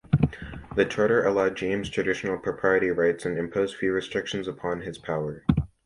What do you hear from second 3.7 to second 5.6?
few restrictions upon his powers.